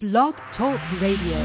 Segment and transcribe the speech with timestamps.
[0.00, 1.38] Blog Talk Radio.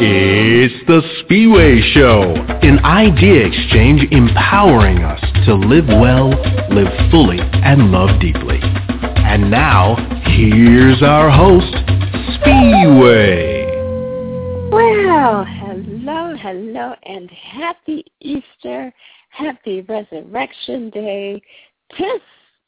[0.00, 6.30] It's the Spiwe Show, an idea exchange empowering us to live well,
[6.74, 8.58] live fully, and love deeply.
[8.60, 9.94] And now,
[10.24, 11.72] here's our host,
[12.40, 13.70] Spiwe.
[14.72, 18.92] Well, hello, hello, and happy Easter,
[19.28, 21.40] happy Resurrection Day.
[21.96, 22.20] Tis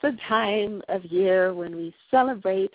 [0.02, 2.72] the time of year when we celebrate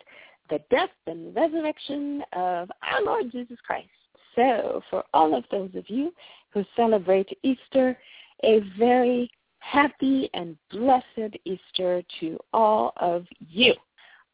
[0.49, 3.89] the death and resurrection of our Lord Jesus Christ.
[4.35, 6.13] So for all of those of you
[6.51, 7.97] who celebrate Easter,
[8.43, 13.73] a very happy and blessed Easter to all of you.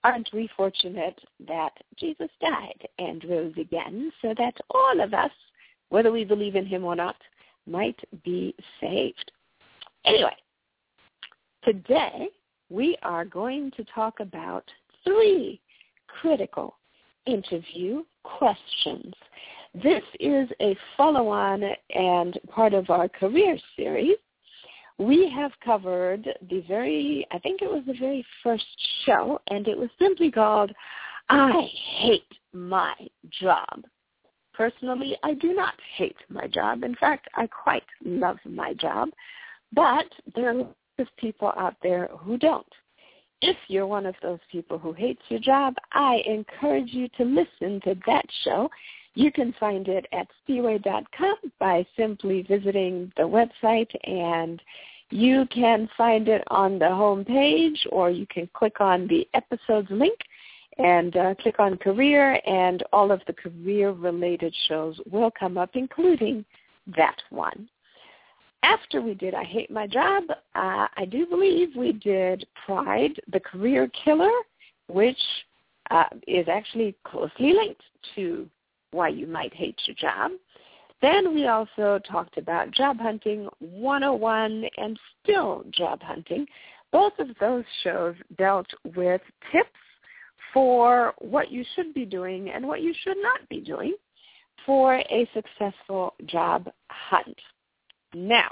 [0.04, 1.18] Aren't we fortunate
[1.48, 5.32] that Jesus died and rose again so that all of us,
[5.90, 7.16] whether we believe in him or not,
[7.66, 9.32] might be saved?
[10.06, 10.36] Anyway,
[11.64, 12.28] today
[12.73, 14.63] we are going to talk about
[15.04, 15.62] three
[16.08, 16.76] critical
[17.27, 19.14] interview questions.
[19.75, 24.17] This is a follow-on and part of our career series.
[24.98, 28.66] We have covered the very, I think it was the very first
[29.05, 30.72] show, and it was simply called,
[31.30, 32.95] I Hate My
[33.39, 33.83] Job.
[34.55, 36.83] Personally, I do not hate my job.
[36.83, 39.09] In fact, I quite love my job.
[39.73, 40.05] But
[40.36, 40.66] there are
[40.99, 42.66] of people out there who don't.
[43.41, 47.81] If you're one of those people who hates your job, I encourage you to listen
[47.81, 48.69] to that show.
[49.16, 54.61] You can find it at spiwe.com by simply visiting the website and
[55.09, 59.88] you can find it on the home page or you can click on the episodes
[59.91, 60.17] link
[60.80, 65.71] and uh, click on career and all of the career related shows will come up
[65.75, 66.44] including
[66.97, 67.69] that one
[68.64, 73.39] after we did I Hate My Job, uh, I do believe we did Pride, the
[73.39, 74.31] Career Killer,
[74.88, 75.20] which
[75.92, 77.83] uh, is actually closely linked
[78.16, 78.47] to
[78.92, 80.31] why you might hate your job.
[81.02, 86.45] Then we also talked about Job Hunting 101 and Still Job Hunting.
[86.93, 89.21] Both of those shows dealt with
[89.52, 89.70] tips
[90.54, 93.95] for what you should be doing and what you should not be doing
[94.65, 97.36] for a successful job hunt.
[98.14, 98.52] Now,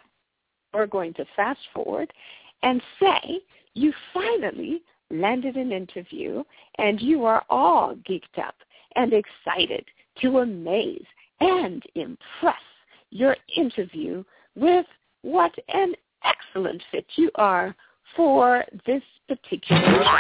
[0.74, 2.12] we're going to fast forward
[2.64, 3.42] and say
[3.74, 6.44] you finally landed an interview
[6.78, 8.56] and you are all geeked up
[8.96, 9.86] and excited
[10.22, 11.06] to amaze
[11.40, 12.56] and impress
[13.10, 14.24] your interview
[14.56, 14.86] with
[15.22, 15.94] what an
[16.24, 17.76] excellent fit you are
[18.16, 20.20] for this particular job.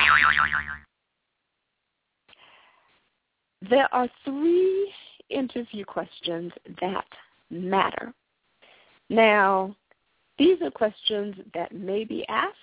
[3.69, 4.91] There are three
[5.29, 7.05] interview questions that
[7.49, 8.13] matter.
[9.11, 9.75] Now,
[10.39, 12.55] these are questions that may be asked.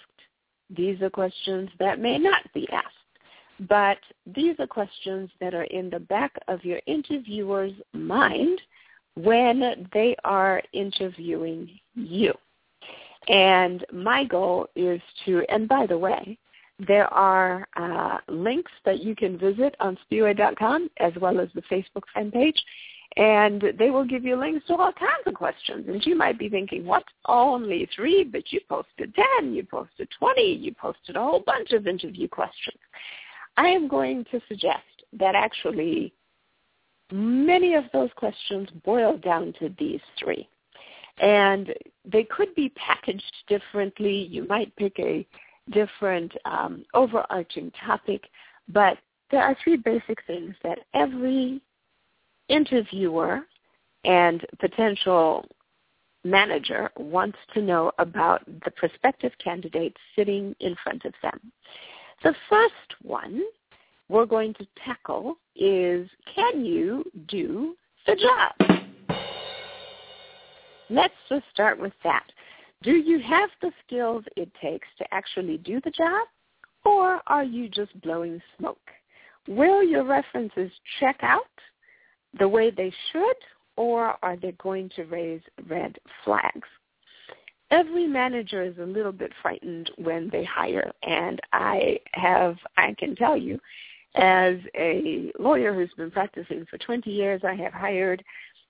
[0.70, 2.86] These are questions that may not be asked.
[3.68, 8.60] But these are questions that are in the back of your interviewer's mind
[9.14, 12.32] when they are interviewing you.
[13.28, 16.38] And my goal is to, and by the way,
[16.78, 22.04] there are uh, links that you can visit on spiwe.com as well as the Facebook
[22.14, 22.56] fan page
[23.16, 25.86] and they will give you links to all kinds of questions.
[25.88, 27.04] And you might be thinking, what?
[27.26, 28.24] Only three?
[28.24, 32.78] But you posted 10, you posted 20, you posted a whole bunch of interview questions.
[33.56, 34.84] I am going to suggest
[35.18, 36.12] that actually
[37.10, 40.48] many of those questions boil down to these three.
[41.20, 41.74] And
[42.04, 44.28] they could be packaged differently.
[44.30, 45.26] You might pick a
[45.72, 48.22] different um, overarching topic,
[48.68, 48.98] but
[49.30, 51.60] there are three basic things that every
[52.48, 53.42] interviewer
[54.04, 55.46] and potential
[56.24, 61.52] manager wants to know about the prospective candidate sitting in front of them.
[62.22, 63.42] The first one
[64.08, 67.76] we're going to tackle is can you do
[68.06, 69.18] the job?
[70.90, 72.24] Let's just start with that.
[72.82, 76.26] Do you have the skills it takes to actually do the job
[76.84, 78.78] or are you just blowing smoke?
[79.46, 81.42] Will your references check out
[82.38, 83.36] the way they should,
[83.76, 86.68] or are they going to raise red flags?
[87.70, 93.14] Every manager is a little bit frightened when they hire, and I have, I can
[93.14, 93.60] tell you,
[94.14, 98.24] as a lawyer who's been practicing for 20 years, I have hired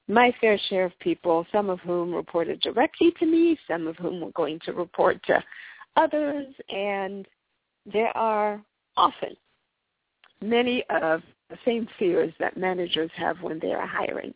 [0.08, 4.20] my fair share of people, some of whom reported directly to me, some of whom
[4.20, 5.42] were going to report to
[5.96, 7.26] others, and
[7.86, 8.60] there are
[8.96, 9.36] often
[10.40, 14.34] many of the same fears that managers have when they are hiring.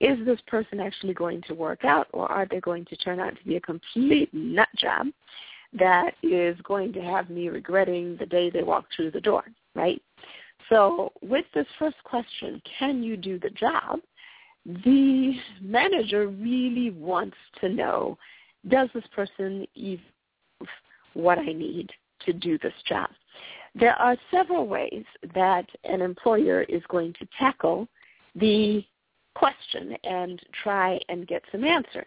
[0.00, 3.36] Is this person actually going to work out or are they going to turn out
[3.36, 5.08] to be a complete nut job
[5.78, 9.44] that is going to have me regretting the day they walk through the door,
[9.74, 10.00] right?
[10.68, 14.00] So with this first question, can you do the job?
[14.64, 18.16] The manager really wants to know,
[18.68, 20.04] does this person even
[21.12, 21.90] what I need
[22.24, 23.10] to do this job?
[23.74, 25.04] There are several ways
[25.34, 27.88] that an employer is going to tackle
[28.36, 28.84] the
[29.34, 32.06] question and try and get some answers.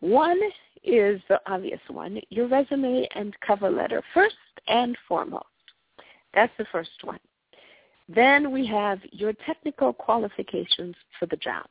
[0.00, 0.40] One
[0.82, 4.36] is the obvious one, your resume and cover letter first
[4.66, 5.44] and foremost.
[6.34, 7.20] That's the first one.
[8.08, 11.66] Then we have your technical qualifications for the job.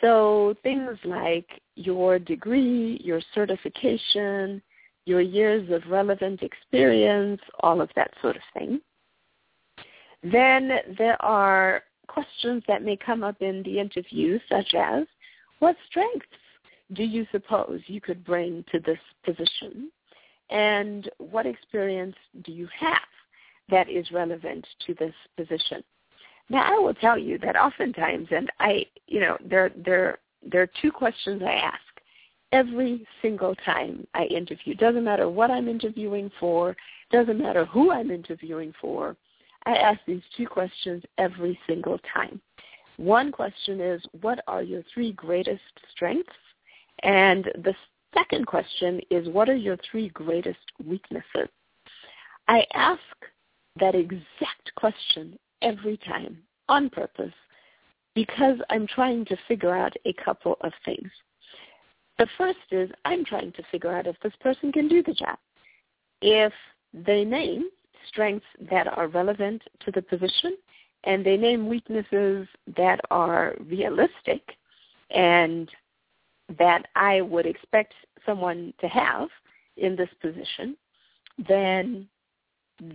[0.00, 4.62] So things like your degree, your certification,
[5.06, 8.80] your years of relevant experience, all of that sort of thing.
[10.22, 15.06] Then there are questions that may come up in the interview, such as,
[15.60, 16.26] what strengths
[16.92, 19.90] do you suppose you could bring to this position?
[20.50, 22.98] And what experience do you have
[23.70, 25.82] that is relevant to this position?
[26.48, 30.18] Now, I will tell you that oftentimes, and I, you know, there, there,
[30.48, 31.80] there are two questions I ask
[32.52, 34.74] every single time I interview.
[34.74, 36.76] Doesn't matter what I'm interviewing for,
[37.10, 39.16] doesn't matter who I'm interviewing for.
[39.64, 42.40] I ask these two questions every single time.
[42.98, 45.60] One question is, what are your three greatest
[45.90, 46.32] strengths?
[47.02, 47.74] And the
[48.14, 51.48] second question is, what are your three greatest weaknesses?
[52.48, 53.00] I ask
[53.80, 56.38] that exact question every time
[56.68, 57.34] on purpose
[58.14, 61.10] because I'm trying to figure out a couple of things.
[62.18, 65.38] The first is I'm trying to figure out if this person can do the job.
[66.22, 66.52] If
[66.94, 67.68] they name
[68.08, 70.56] strengths that are relevant to the position
[71.04, 74.42] and they name weaknesses that are realistic
[75.10, 75.68] and
[76.58, 77.92] that I would expect
[78.24, 79.28] someone to have
[79.76, 80.76] in this position,
[81.48, 82.08] then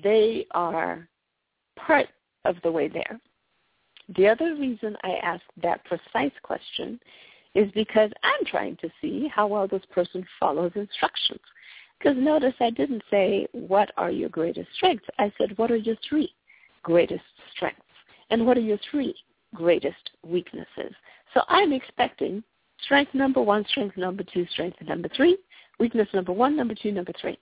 [0.04, 1.08] they are
[1.78, 2.08] part
[2.46, 3.20] of the way there.
[4.16, 7.00] The other reason I ask that precise question
[7.56, 11.42] is because I'm trying to see how well this person follows instructions.
[11.98, 15.06] Because notice I didn't say, what are your greatest strengths?
[15.20, 16.34] I said, what are your three
[16.84, 17.24] greatest
[17.56, 17.82] strengths?
[18.30, 19.14] And what are your three
[19.54, 20.94] greatest weaknesses?
[21.34, 22.44] So I'm expecting
[22.84, 25.38] strength number one, strength number two, strength number three,
[25.80, 27.38] weakness number one, number two, number three.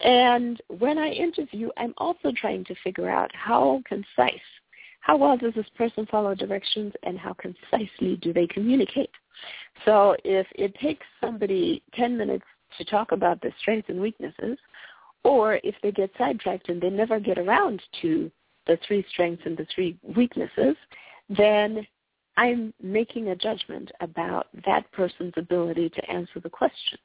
[0.00, 4.34] And when I interview, I'm also trying to figure out how concise,
[5.00, 9.10] how well does this person follow directions and how concisely do they communicate.
[9.84, 12.44] So if it takes somebody 10 minutes
[12.78, 14.58] to talk about their strengths and weaknesses,
[15.24, 18.30] or if they get sidetracked and they never get around to
[18.66, 20.76] the three strengths and the three weaknesses,
[21.28, 21.86] then
[22.36, 26.98] I'm making a judgment about that person's ability to answer the question.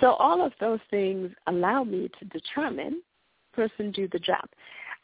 [0.00, 3.02] So all of those things allow me to determine
[3.52, 4.48] person do the job.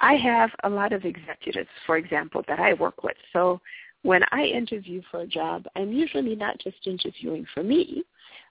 [0.01, 3.17] I have a lot of executives, for example, that I work with.
[3.33, 3.61] So
[4.03, 8.05] when I interview for a job, I'm usually not just interviewing for me,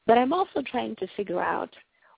[0.06, 1.74] but I'm also trying to figure out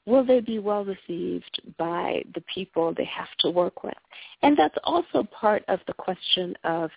[0.06, 3.98] will they be well received by the people they have to work with?
[4.42, 6.90] And that's also part of the question of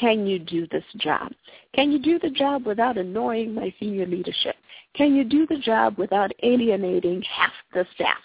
[0.00, 1.32] can you do this job?
[1.74, 4.56] Can you do the job without annoying my senior leadership?
[4.96, 8.18] Can you do the job without alienating half the staff?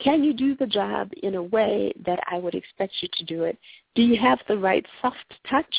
[0.00, 3.44] Can you do the job in a way that I would expect you to do
[3.44, 3.58] it?
[3.94, 5.74] Do you have the right soft touch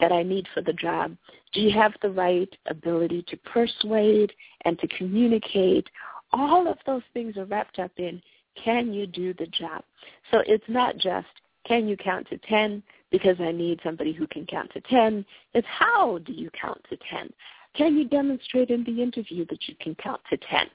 [0.00, 1.16] that I need for the job?
[1.52, 4.32] Do you have the right ability to persuade
[4.64, 5.86] and to communicate?
[6.32, 8.22] All of those things are wrapped up in
[8.62, 9.84] can you do the job?
[10.30, 11.28] So it's not just
[11.66, 15.24] can you count to 10 because I need somebody who can count to 10.
[15.54, 17.32] It's how do you count to 10?
[17.74, 20.66] Can you demonstrate in the interview that you can count to 10?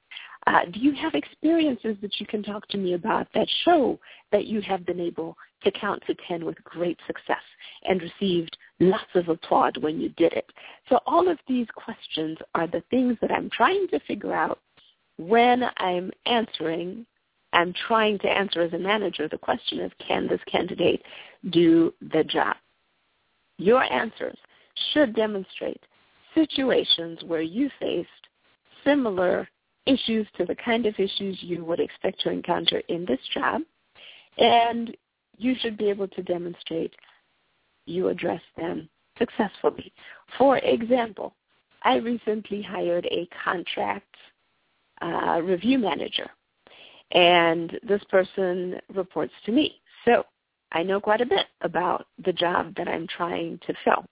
[0.46, 3.98] Uh, do you have experiences that you can talk to me about that show
[4.32, 7.42] that you have been able to count to 10 with great success
[7.86, 10.46] and received lots of applause when you did it?
[10.90, 14.60] So all of these questions are the things that I'm trying to figure out
[15.18, 17.06] when I'm answering,
[17.54, 21.04] I'm trying to answer as a manager the question of can this candidate
[21.52, 22.58] do the job?
[23.58, 24.38] Your answers
[24.92, 25.82] should demonstrate
[26.34, 28.10] situations where you faced
[28.84, 29.48] similar
[29.86, 33.62] issues to the kind of issues you would expect to encounter in this job,
[34.38, 34.96] and
[35.38, 36.94] you should be able to demonstrate
[37.86, 39.92] you address them successfully.
[40.38, 41.36] For example,
[41.84, 44.16] I recently hired a contract
[45.02, 46.30] uh, review manager,
[47.12, 49.82] and this person reports to me.
[50.06, 50.26] So
[50.72, 54.06] I know quite a bit about the job that I'm trying to fill.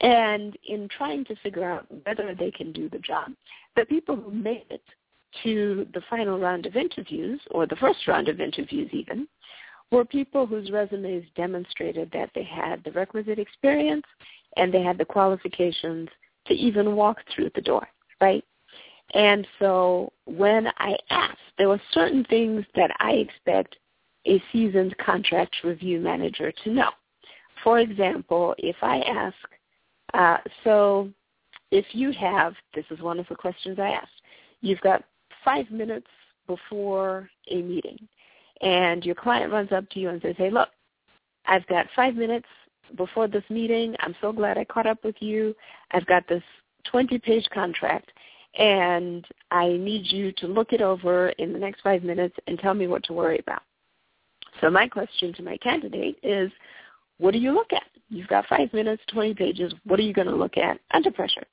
[0.00, 3.32] And in trying to figure out whether they can do the job,
[3.76, 4.82] the people who made it
[5.42, 9.26] to the final round of interviews, or the first round of interviews even,
[9.90, 14.04] were people whose resumes demonstrated that they had the requisite experience
[14.56, 16.08] and they had the qualifications
[16.46, 17.86] to even walk through the door,
[18.20, 18.44] right?
[19.14, 23.76] And so when I asked, there were certain things that I expect
[24.26, 26.90] a seasoned contract review manager to know.
[27.62, 29.36] For example, if I ask,
[30.14, 31.10] uh, so
[31.70, 34.22] if you have, this is one of the questions I asked,
[34.60, 35.04] you've got
[35.44, 36.06] five minutes
[36.46, 37.98] before a meeting,
[38.62, 40.68] and your client runs up to you and says, hey, look,
[41.46, 42.46] I've got five minutes
[42.96, 43.94] before this meeting.
[44.00, 45.54] I'm so glad I caught up with you.
[45.90, 46.42] I've got this
[46.92, 48.12] 20-page contract,
[48.58, 52.74] and I need you to look it over in the next five minutes and tell
[52.74, 53.62] me what to worry about.
[54.60, 56.50] So my question to my candidate is,
[57.18, 57.84] what do you look at?
[58.08, 59.74] You've got five minutes, 20 pages.
[59.84, 61.46] What are you going to look at under pressure?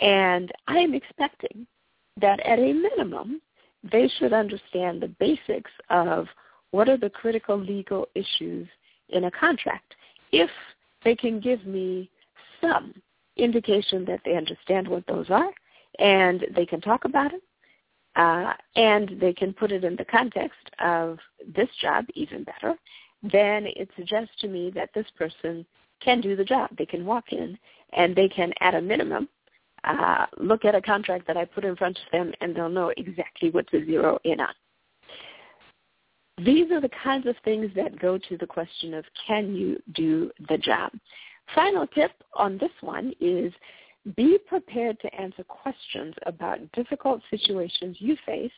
[0.00, 1.66] And I am expecting
[2.20, 3.40] that at a minimum,
[3.92, 6.26] they should understand the basics of
[6.70, 8.68] what are the critical legal issues
[9.10, 9.94] in a contract.
[10.32, 10.50] If
[11.04, 12.10] they can give me
[12.60, 12.94] some
[13.36, 15.50] indication that they understand what those are
[15.98, 17.42] and they can talk about it,
[18.16, 21.18] uh, and they can put it in the context of
[21.54, 22.74] this job even better,
[23.22, 25.66] then it suggests to me that this person
[26.00, 26.70] can do the job.
[26.76, 27.58] They can walk in
[27.92, 29.28] and they can, at a minimum,
[29.84, 32.92] uh, look at a contract that I put in front of them and they'll know
[32.96, 34.54] exactly what to zero in on.
[36.44, 40.30] These are the kinds of things that go to the question of can you do
[40.48, 40.92] the job.
[41.54, 43.52] Final tip on this one is
[44.16, 48.54] be prepared to answer questions about difficult situations you faced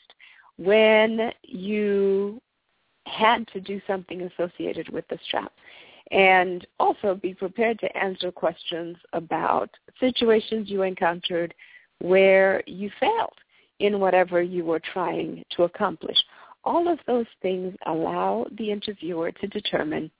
[0.56, 2.40] when you
[3.10, 5.50] had to do something associated with this job.
[6.10, 11.54] And also be prepared to answer questions about situations you encountered
[12.00, 13.38] where you failed
[13.78, 16.16] in whatever you were trying to accomplish.
[16.64, 20.10] All of those things allow the interviewer to determine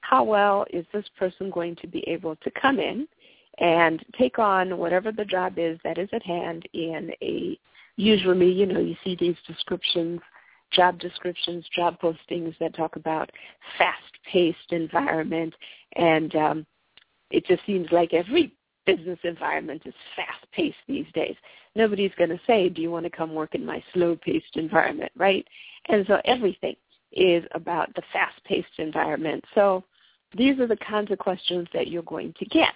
[0.00, 3.06] how well is this person going to be able to come in
[3.58, 7.58] and take on whatever the job is that is at hand in a
[7.96, 10.20] usually, you know, you see these descriptions,
[10.72, 13.30] job descriptions, job postings that talk about
[13.78, 15.54] fast-paced environment,
[15.96, 16.66] and um,
[17.30, 18.52] it just seems like every
[18.86, 21.36] business environment is fast-paced these days.
[21.74, 25.46] Nobody's going to say, do you want to come work in my slow-paced environment, right?
[25.88, 26.76] And so everything
[27.12, 29.44] is about the fast-paced environment.
[29.54, 29.84] So
[30.36, 32.74] these are the kinds of questions that you're going to get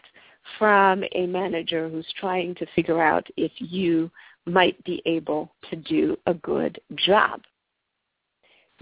[0.59, 4.11] from a manager who's trying to figure out if you
[4.47, 7.43] might be able to do a good job.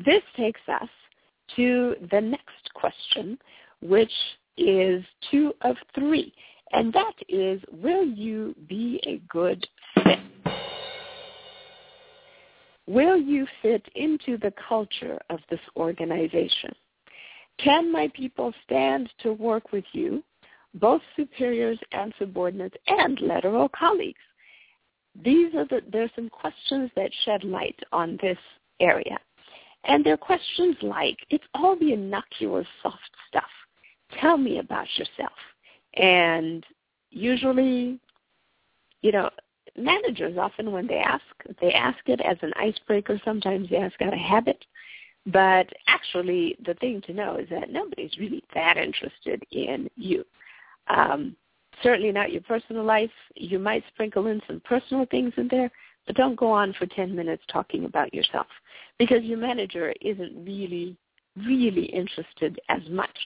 [0.04, 0.88] This takes us
[1.56, 3.38] to the next question,
[3.80, 4.12] which
[4.58, 6.32] is two of three,
[6.72, 10.18] and that is, will you be a good fit?
[12.86, 16.74] Will you fit into the culture of this organization?
[17.58, 20.22] Can my people stand to work with you
[20.76, 24.20] both superiors and subordinates and lateral colleagues.
[25.24, 28.38] These are the, there's some questions that shed light on this
[28.80, 29.18] area.
[29.86, 33.44] And they're questions like, it's all the innocuous soft stuff.
[34.20, 35.32] Tell me about yourself.
[35.94, 36.64] And
[37.10, 37.98] usually,
[39.02, 39.30] you know,
[39.76, 41.24] managers often when they ask,
[41.60, 43.20] they ask it as an icebreaker.
[43.24, 44.64] Sometimes they ask out of habit.
[45.26, 50.24] But actually, the thing to know is that nobody's really that interested in you.
[50.88, 51.36] Um,
[51.82, 53.10] certainly not your personal life.
[53.34, 55.70] You might sprinkle in some personal things in there,
[56.06, 58.46] but don't go on for 10 minutes talking about yourself
[58.98, 60.96] because your manager isn't really,
[61.36, 63.16] really interested as much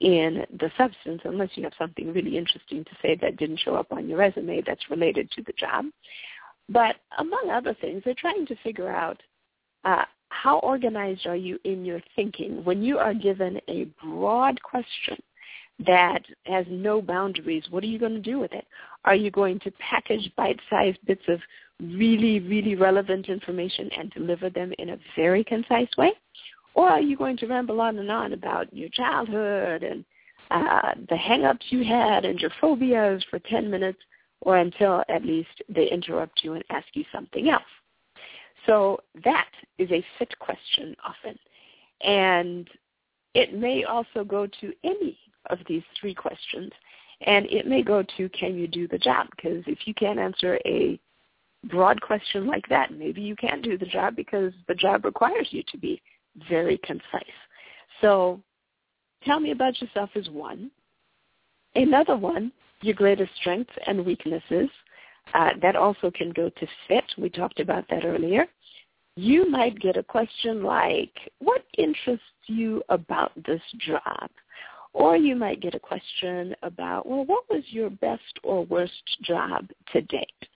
[0.00, 3.92] in the substance unless you have something really interesting to say that didn't show up
[3.92, 5.84] on your resume that's related to the job.
[6.68, 9.20] But among other things, they're trying to figure out
[9.84, 15.18] uh, how organized are you in your thinking when you are given a broad question
[15.86, 18.66] that has no boundaries, what are you going to do with it?
[19.04, 21.40] Are you going to package bite-sized bits of
[21.80, 26.12] really, really relevant information and deliver them in a very concise way?
[26.74, 30.04] Or are you going to ramble on and on about your childhood and
[30.50, 33.98] uh, the hang-ups you had and your phobias for 10 minutes
[34.42, 37.62] or until at least they interrupt you and ask you something else?
[38.66, 41.38] So that is a fit question often.
[42.02, 42.68] And
[43.34, 46.70] it may also go to any of these three questions.
[47.22, 49.26] And it may go to, can you do the job?
[49.36, 50.98] Because if you can't answer a
[51.64, 55.62] broad question like that, maybe you can't do the job because the job requires you
[55.70, 56.00] to be
[56.48, 57.22] very concise.
[58.00, 58.40] So
[59.24, 60.70] tell me about yourself is one.
[61.74, 64.70] Another one, your greatest strengths and weaknesses.
[65.34, 67.04] Uh, that also can go to fit.
[67.16, 68.46] We talked about that earlier.
[69.16, 74.30] You might get a question like, what interests you about this job?
[74.92, 79.68] Or you might get a question about, well, what was your best or worst job
[79.92, 80.48] to date?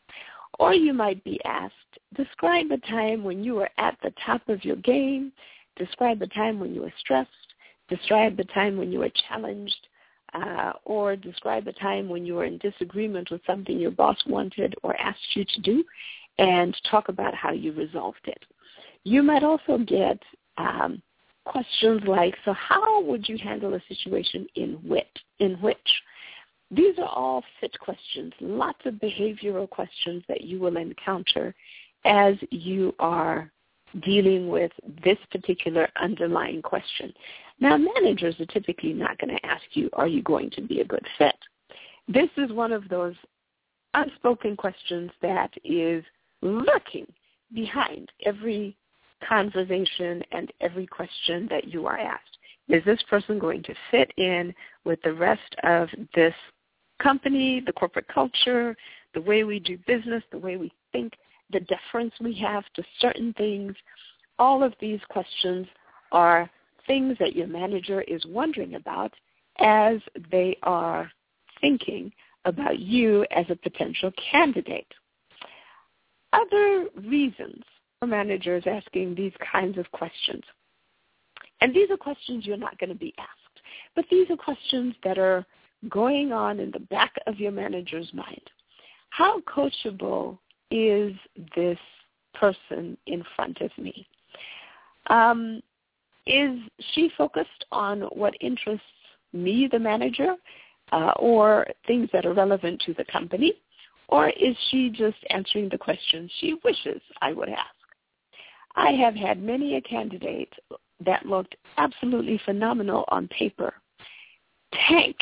[0.58, 1.74] Or you might be asked,
[2.14, 5.32] describe a time when you were at the top of your game,
[5.76, 7.30] describe a time when you were stressed,
[7.88, 9.88] describe the time when you were challenged,
[10.34, 14.74] uh, or describe a time when you were in disagreement with something your boss wanted
[14.82, 15.84] or asked you to do,
[16.38, 18.42] and talk about how you resolved it.
[19.04, 20.18] You might also get
[20.56, 21.02] um,
[21.44, 25.06] questions like, so how would you handle a situation in which?
[25.38, 26.02] In which?
[26.70, 31.54] These are all fit questions, lots of behavioral questions that you will encounter
[32.04, 33.50] as you are
[34.02, 34.72] dealing with
[35.04, 37.12] this particular underlying question.
[37.60, 40.84] Now, managers are typically not going to ask you, are you going to be a
[40.84, 41.36] good fit?
[42.08, 43.14] This is one of those
[43.94, 46.02] unspoken questions that is
[46.42, 47.06] lurking
[47.54, 48.76] behind every
[49.26, 52.38] conversation and every question that you are asked.
[52.68, 54.54] Is this person going to fit in
[54.84, 56.34] with the rest of this
[57.02, 58.76] company, the corporate culture,
[59.12, 61.12] the way we do business, the way we think,
[61.52, 63.74] the deference we have to certain things?
[64.38, 65.66] All of these questions
[66.12, 66.50] are
[66.86, 69.12] things that your manager is wondering about
[69.58, 69.98] as
[70.30, 71.10] they are
[71.60, 72.12] thinking
[72.44, 74.86] about you as a potential candidate.
[76.32, 77.62] Other reasons
[78.06, 80.42] managers asking these kinds of questions.
[81.60, 83.60] And these are questions you're not going to be asked,
[83.94, 85.46] but these are questions that are
[85.88, 88.50] going on in the back of your manager's mind.
[89.10, 90.38] How coachable
[90.70, 91.14] is
[91.54, 91.78] this
[92.34, 94.06] person in front of me?
[95.08, 95.62] Um,
[96.26, 96.58] is
[96.94, 98.82] she focused on what interests
[99.32, 100.34] me, the manager,
[100.92, 103.52] uh, or things that are relevant to the company?
[104.08, 107.74] Or is she just answering the questions she wishes I would ask?
[108.74, 110.52] I have had many a candidate
[111.04, 113.74] that looked absolutely phenomenal on paper
[114.88, 115.16] tank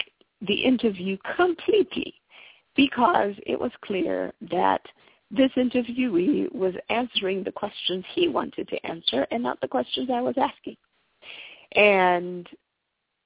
[0.47, 2.15] the interview completely
[2.75, 4.81] because it was clear that
[5.31, 10.21] this interviewee was answering the questions he wanted to answer and not the questions I
[10.21, 10.77] was asking.
[11.75, 12.47] And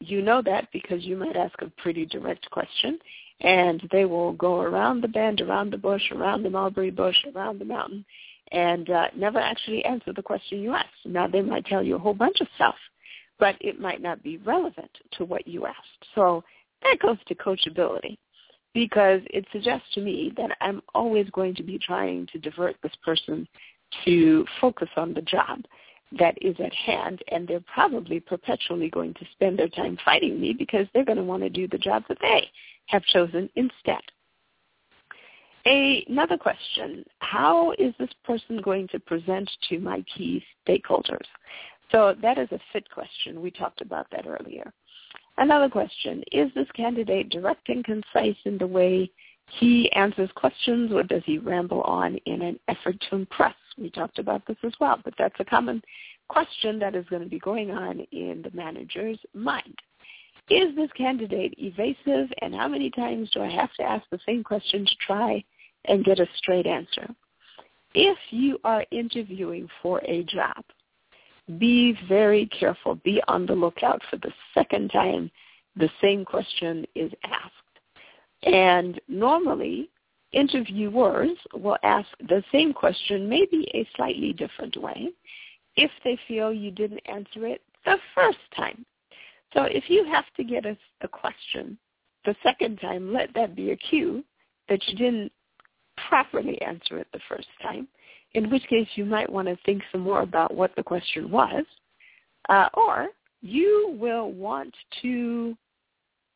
[0.01, 2.99] you know that because you might ask a pretty direct question
[3.41, 7.59] and they will go around the bend, around the bush, around the mulberry bush, around
[7.59, 8.05] the mountain,
[8.53, 10.89] and uh, never actually answer the question you asked.
[11.05, 12.77] Now they might tell you a whole bunch of stuff,
[13.39, 16.07] but it might not be relevant to what you asked.
[16.15, 16.45] So
[16.83, 18.19] that goes to coachability
[18.75, 22.93] because it suggests to me that I'm always going to be trying to divert this
[23.05, 23.49] person
[24.05, 25.63] to focus on the job
[26.19, 30.53] that is at hand and they're probably perpetually going to spend their time fighting me
[30.53, 32.49] because they're going to want to do the job that they
[32.87, 34.03] have chosen instead.
[35.67, 41.27] A, another question, how is this person going to present to my key stakeholders?
[41.91, 43.41] So that is a fit question.
[43.41, 44.73] We talked about that earlier.
[45.39, 49.11] Another question, is this candidate direct and concise in the way
[49.59, 53.55] he answers questions or does he ramble on in an effort to impress?
[53.77, 55.83] We talked about this as well, but that's a common
[56.29, 59.75] question that is going to be going on in the manager's mind.
[60.49, 64.45] Is this candidate evasive and how many times do I have to ask the same
[64.45, 65.45] question to try
[65.89, 67.09] and get a straight answer.
[67.95, 70.65] If you are interviewing for a job,
[71.59, 72.97] be very careful.
[72.97, 75.31] Be on the lookout for the second time
[75.77, 77.53] the same question is asked.
[78.43, 79.91] And normally,
[80.33, 85.09] interviewers will ask the same question, maybe a slightly different way,
[85.77, 88.85] if they feel you didn't answer it the first time.
[89.55, 91.79] So if you have to get a, a question
[92.25, 94.25] the second time, let that be a cue
[94.69, 95.33] that you didn't
[96.09, 97.89] properly answer it the first time,
[98.35, 101.65] in which case you might want to think some more about what the question was,
[102.49, 103.09] uh, or
[103.43, 105.57] you will want to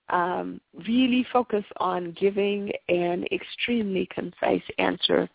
[0.09, 5.29] um, really focus on giving an extremely concise answer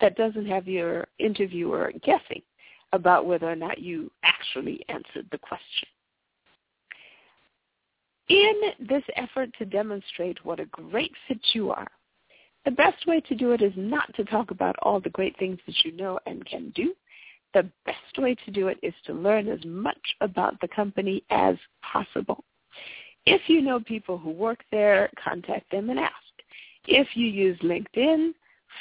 [0.00, 2.42] that doesn't have your interviewer guessing
[2.92, 5.88] about whether or not you actually answered the question.
[8.28, 11.88] In this effort to demonstrate what a great fit you are,
[12.64, 15.58] the best way to do it is not to talk about all the great things
[15.66, 16.94] that you know and can do.
[17.54, 21.56] The best way to do it is to learn as much about the company as
[21.82, 22.44] possible.
[23.26, 26.14] If you know people who work there, contact them and ask.
[26.86, 28.32] If you use LinkedIn,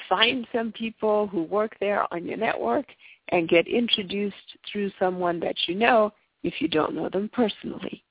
[0.10, 2.86] find some people who work there on your network
[3.30, 4.36] and get introduced
[4.72, 6.12] through someone that you know
[6.44, 8.04] if you don't know them personally.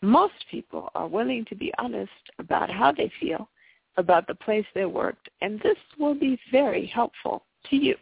[0.00, 3.48] Most people are willing to be honest about how they feel
[3.96, 7.94] about the place they worked, and this will be very helpful to you.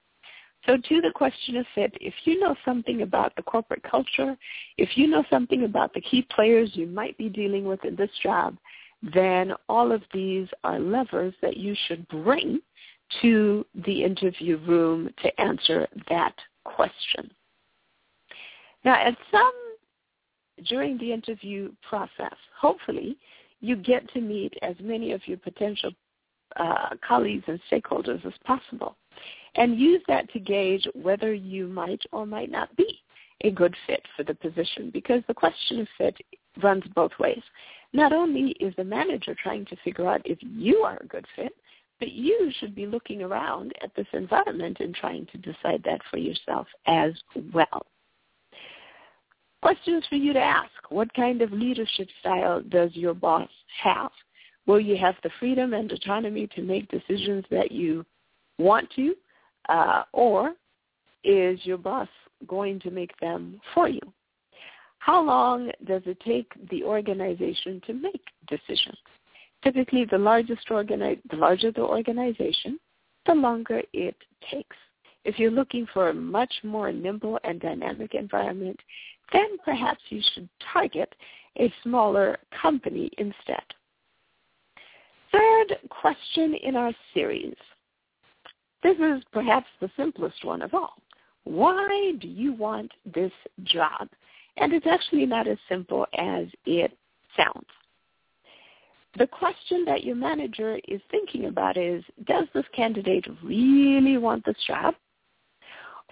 [0.66, 4.36] So to the question of fit, if you know something about the corporate culture,
[4.76, 8.10] if you know something about the key players you might be dealing with in this
[8.22, 8.56] job,
[9.14, 12.60] then all of these are levers that you should bring
[13.22, 17.30] to the interview room to answer that question.
[18.84, 19.52] Now, at some
[20.66, 23.16] during the interview process, hopefully
[23.60, 25.90] you get to meet as many of your potential
[26.56, 28.96] uh, colleagues and stakeholders as possible
[29.56, 33.00] and use that to gauge whether you might or might not be
[33.42, 36.16] a good fit for the position because the question of fit
[36.62, 37.42] runs both ways.
[37.92, 41.52] Not only is the manager trying to figure out if you are a good fit,
[41.98, 46.16] but you should be looking around at this environment and trying to decide that for
[46.16, 47.12] yourself as
[47.52, 47.86] well.
[49.62, 50.70] Questions for you to ask.
[50.88, 53.48] What kind of leadership style does your boss
[53.82, 54.10] have?
[54.66, 58.04] Will you have the freedom and autonomy to make decisions that you
[58.58, 59.14] want to?
[59.68, 60.54] Uh, or
[61.24, 62.08] is your boss
[62.46, 64.00] going to make them for you?
[64.98, 68.98] How long does it take the organization to make decisions?
[69.62, 72.78] Typically, the largest organi- the larger the organization,
[73.26, 74.16] the longer it
[74.50, 74.76] takes.
[75.24, 78.78] If you're looking for a much more nimble and dynamic environment,
[79.32, 81.14] then perhaps you should target
[81.58, 83.62] a smaller company instead.
[85.32, 87.54] Third question in our series.
[88.82, 90.94] This is perhaps the simplest one of all.
[91.44, 93.32] Why do you want this
[93.64, 94.08] job?
[94.56, 96.96] And it's actually not as simple as it
[97.36, 97.66] sounds.
[99.18, 104.56] The question that your manager is thinking about is, does this candidate really want this
[104.66, 104.94] job?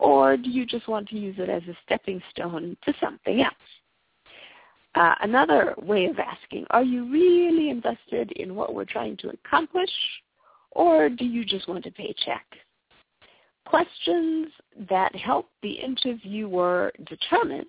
[0.01, 3.55] Or do you just want to use it as a stepping stone to something else?
[4.95, 9.91] Uh, another way of asking, are you really invested in what we're trying to accomplish?
[10.73, 12.47] Or do you just want a paycheck?
[13.67, 14.49] Questions
[14.89, 17.67] that help the interviewer determine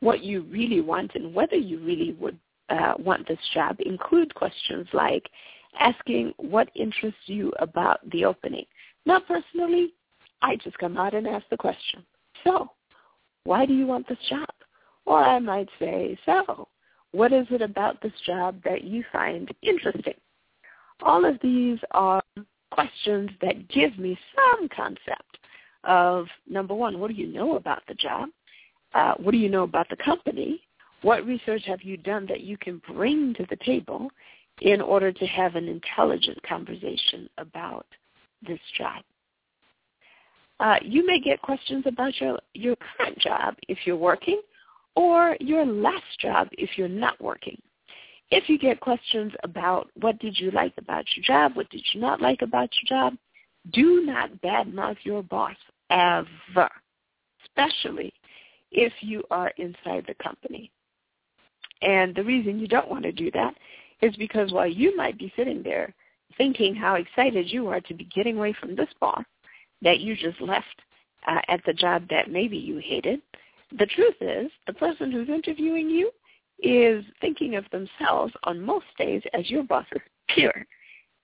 [0.00, 4.86] what you really want and whether you really would uh, want this job include questions
[4.92, 5.28] like
[5.78, 8.64] asking what interests you about the opening.
[9.04, 9.92] Not personally,
[10.42, 12.04] I just come out and ask the question.
[12.44, 12.70] So,
[13.44, 14.48] why do you want this job?
[15.04, 16.68] Or I might say, so,
[17.12, 20.14] what is it about this job that you find interesting?
[21.02, 22.22] All of these are
[22.70, 25.38] questions that give me some concept
[25.84, 28.28] of, number one, what do you know about the job?
[28.94, 30.60] Uh, what do you know about the company?
[31.02, 34.10] What research have you done that you can bring to the table
[34.60, 37.86] in order to have an intelligent conversation about
[38.46, 39.02] this job?
[40.58, 44.40] Uh, you may get questions about your, your current job if you're working
[44.94, 47.60] or your last job if you're not working.
[48.30, 52.00] If you get questions about what did you like about your job, what did you
[52.00, 53.14] not like about your job,
[53.72, 55.56] do not badmouth your boss
[55.90, 56.68] ever,
[57.44, 58.12] especially
[58.72, 60.70] if you are inside the company.
[61.82, 63.54] And the reason you don't want to do that
[64.00, 65.94] is because while you might be sitting there
[66.36, 69.24] thinking how excited you are to be getting away from this boss
[69.82, 70.82] that you just left
[71.26, 73.20] uh, at the job that maybe you hated,
[73.78, 76.10] the truth is the person who's interviewing you
[76.60, 80.66] is thinking of themselves on most days as your boss's peer.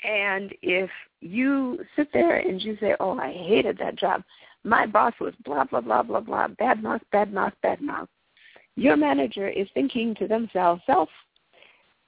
[0.05, 4.23] And if you sit there and you say, oh, I hated that job.
[4.65, 8.09] My boss was blah, blah, blah, blah, blah, bad mouth, bad mouth, bad mouth.
[8.77, 11.09] Your manager is thinking to themselves, self,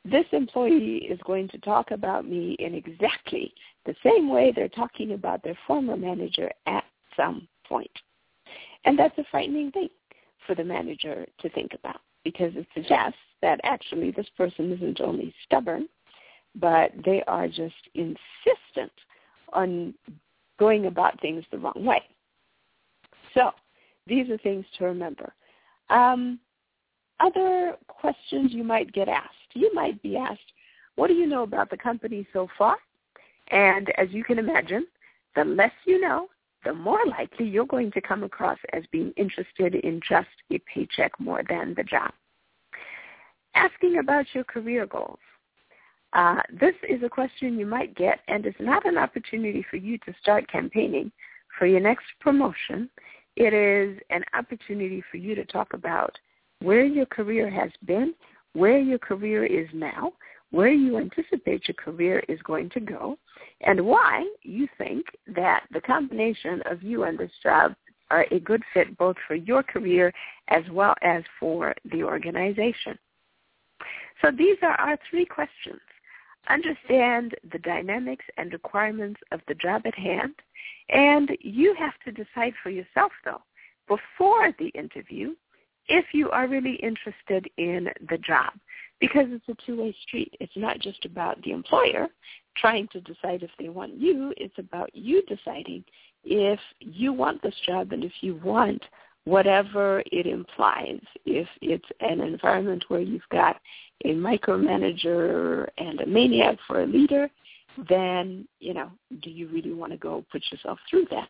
[0.05, 3.55] this employee is going to talk about me in exactly
[3.87, 6.85] the same way they're talking about their former manager at
[7.17, 7.91] some point.
[8.85, 9.89] And that's a frightening thing
[10.47, 15.35] for the manager to think about because it suggests that actually this person isn't only
[15.45, 15.89] stubborn,
[16.55, 18.93] but they are just insistent
[19.53, 19.95] on
[20.59, 22.03] going about things the wrong way.
[23.35, 23.51] So
[24.07, 25.35] these are things to remember.
[25.91, 26.39] Um,
[27.21, 29.31] other questions you might get asked.
[29.55, 30.41] You might be asked,
[30.97, 32.77] what do you know about the company so far?
[33.49, 34.87] And as you can imagine,
[35.35, 36.29] the less you know,
[36.65, 41.13] the more likely you're going to come across as being interested in just a paycheck
[41.19, 42.13] more than the job.
[43.55, 45.19] Asking about your career goals.
[46.15, 49.99] Uh, this is a question you might get, and it's not an opportunity for you
[49.99, 51.11] to start campaigning
[51.59, 52.89] for your next promotion.
[53.37, 56.17] It is an opportunity for you to talk about
[56.65, 58.15] where your career has been,
[58.55, 60.13] where your career is now,
[60.51, 63.19] where you anticipate your career is going to go,
[63.61, 67.75] and why you think that the combination of you and this job
[68.11, 70.13] are a good fit both for your career
[70.49, 72.97] as well as for the organization.
[74.23, 75.81] So these are our three questions.
[76.49, 80.35] understand the dynamics and requirements of the job at hand,
[80.91, 83.43] and you have to decide for yourself, though,
[83.89, 85.35] before the interview,
[85.89, 88.53] if you are really interested in the job
[89.01, 90.35] because it's a two-way street.
[90.41, 92.09] It's not just about the employer
[92.57, 94.33] trying to decide if they want you.
[94.37, 95.85] It's about you deciding
[96.25, 98.83] if you want this job and if you want
[99.25, 101.01] whatever it implies.
[101.27, 103.57] If it's an environment where you've got
[104.05, 107.29] a micromanager and a maniac for a leader,
[107.89, 108.91] then, you know,
[109.23, 111.29] do you really want to go put yourself through that?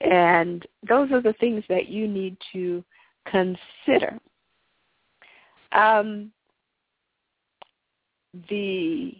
[0.00, 2.84] And those are the things that you need to
[3.30, 4.18] consider.
[5.72, 6.32] Um,
[8.48, 9.12] the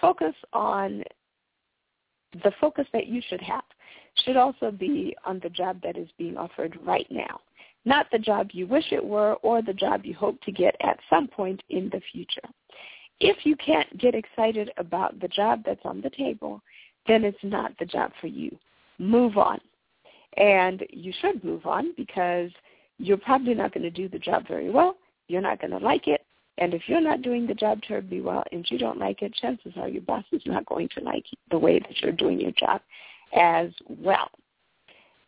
[0.00, 1.02] focus on
[2.42, 3.64] the focus that you should have
[4.24, 7.40] should also be on the job that is being offered right now,
[7.84, 10.98] not the job you wish it were or the job you hope to get at
[11.08, 12.48] some point in the future.
[13.20, 16.60] If you can't get excited about the job that's on the table,
[17.06, 18.56] then it's not the job for you.
[18.98, 19.60] Move on.
[20.36, 22.50] And you should move on because
[22.98, 24.96] you're probably not going to do the job very well.
[25.28, 26.24] You're not going to like it.
[26.58, 29.72] And if you're not doing the job terribly well and you don't like it, chances
[29.76, 32.80] are your boss is not going to like the way that you're doing your job
[33.36, 34.30] as well.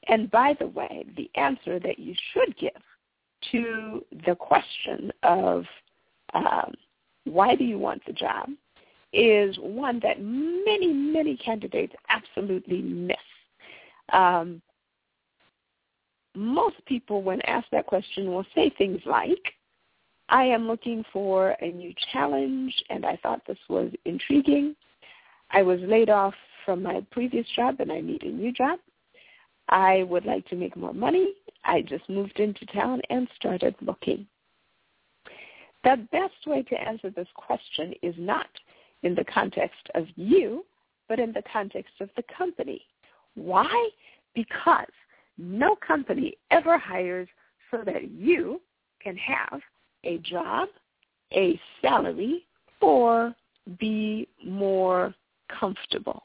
[0.08, 2.70] And by the way, the answer that you should give
[3.52, 5.64] to the question of
[6.32, 6.72] um,
[7.24, 8.48] why do you want the job
[9.12, 13.16] is one that many, many candidates absolutely miss.
[14.12, 14.62] Um,
[16.38, 19.54] most people, when asked that question, will say things like,
[20.28, 24.76] I am looking for a new challenge, and I thought this was intriguing.
[25.50, 28.78] I was laid off from my previous job, and I need a new job.
[29.68, 31.34] I would like to make more money.
[31.64, 34.26] I just moved into town and started looking.
[35.82, 38.48] The best way to answer this question is not
[39.02, 40.64] in the context of you,
[41.08, 42.82] but in the context of the company.
[43.34, 43.90] Why?
[44.34, 44.86] Because
[45.38, 47.28] no company ever hires
[47.70, 48.60] so that you
[49.00, 49.60] can have
[50.04, 50.68] a job,
[51.32, 52.46] a salary,
[52.80, 53.34] or
[53.78, 55.14] be more
[55.60, 56.22] comfortable.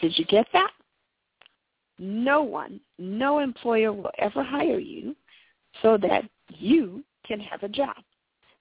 [0.00, 0.70] Did you get that?
[1.98, 5.14] No one, no employer will ever hire you
[5.80, 7.96] so that you can have a job,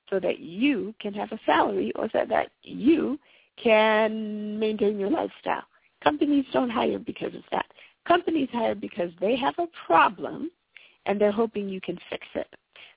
[0.09, 3.19] so that you can have a salary, or so that you
[3.61, 5.63] can maintain your lifestyle.
[6.03, 7.65] Companies don't hire because of that.
[8.07, 10.51] Companies hire because they have a problem
[11.05, 12.47] and they're hoping you can fix it.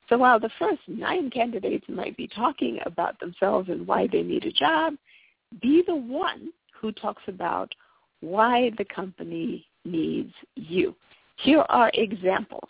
[0.09, 4.45] So while the first nine candidates might be talking about themselves and why they need
[4.45, 4.95] a job,
[5.61, 7.75] be the one who talks about
[8.21, 10.95] why the company needs you.
[11.38, 12.69] Here are examples.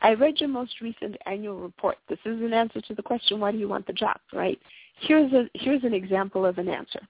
[0.00, 1.96] I read your most recent annual report.
[2.08, 4.60] This is an answer to the question, why do you want the job, right?
[5.00, 7.00] Here's, a, here's an example of an answer.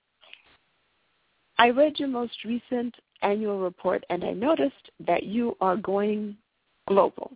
[1.59, 6.37] I read your most recent annual report and I noticed that you are going
[6.89, 7.33] global.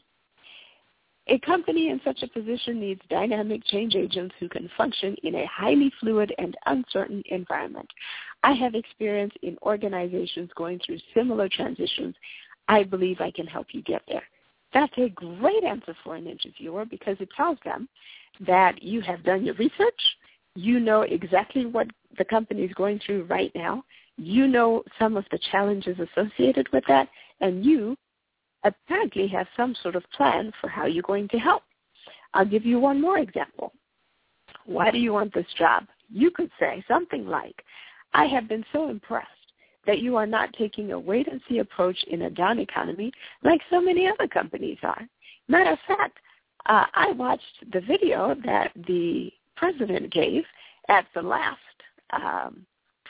[1.31, 5.47] A company in such a position needs dynamic change agents who can function in a
[5.47, 7.89] highly fluid and uncertain environment.
[8.43, 12.15] I have experience in organizations going through similar transitions.
[12.67, 14.23] I believe I can help you get there.
[14.73, 17.89] That's a great answer for an interviewer because it tells them
[18.41, 20.01] that you have done your research,
[20.55, 23.85] you know exactly what the company is going through right now,
[24.19, 27.09] you know some of the challenges associated with that,
[27.41, 27.97] and you
[28.65, 31.63] apparently have some sort of plan for how you're going to help.
[32.35, 33.73] I'll give you one more example.
[34.67, 35.87] Why do you want this job?
[36.13, 37.63] You could say something like,
[38.13, 39.29] I have been so impressed
[39.87, 44.07] that you are not taking a wait-and-see approach in a down economy like so many
[44.07, 45.07] other companies are.
[45.49, 46.19] Matter of fact,
[46.67, 50.43] uh, I watched the video that the president gave
[50.89, 51.59] at the last
[52.13, 52.67] um,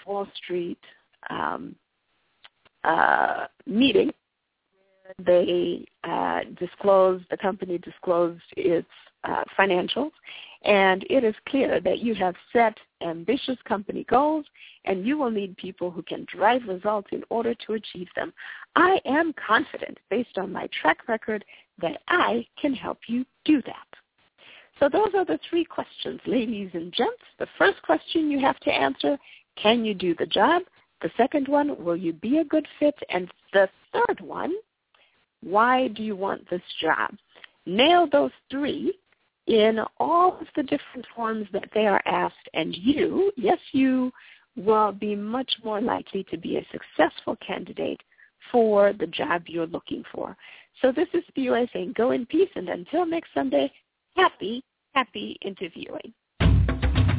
[0.06, 0.78] Wall Street
[1.30, 1.74] um,
[2.84, 4.12] uh, meeting
[5.24, 8.88] they uh, disclosed, the company disclosed its
[9.24, 10.10] uh, financials,
[10.64, 14.44] and it is clear that you have set ambitious company goals,
[14.84, 18.32] and you will need people who can drive results in order to achieve them.
[18.76, 21.44] I am confident, based on my track record,
[21.80, 23.86] that I can help you do that.
[24.78, 27.22] So those are the three questions, ladies and gents.
[27.38, 29.18] The first question you have to answer,
[29.56, 30.62] can you do the job?
[31.00, 32.94] The second one, will you be a good fit?
[33.10, 34.52] And the third one,
[35.42, 37.14] why do you want this job?
[37.66, 38.98] Nail those three
[39.46, 44.12] in all of the different forms that they are asked, and you, yes, you
[44.56, 48.00] will be much more likely to be a successful candidate
[48.50, 50.36] for the job you're looking for.
[50.82, 53.72] So this is Spiwe saying go in peace, and until next Sunday,
[54.16, 54.62] happy,
[54.94, 56.12] happy interviewing.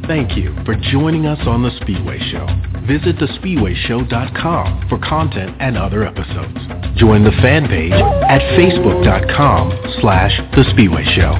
[0.07, 2.45] Thank you for joining us on The Spiwe Show.
[2.87, 6.57] Visit thespiweshow.com for content and other episodes.
[6.97, 11.33] Join the fan page at facebook.com slash The Spiwe Show.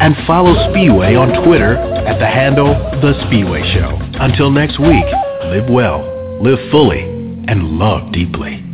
[0.00, 3.96] And follow Spiwe on Twitter at the handle The Spiwe Show.
[4.20, 5.06] Until next week,
[5.46, 6.02] live well,
[6.42, 7.02] live fully,
[7.46, 8.65] and love deeply.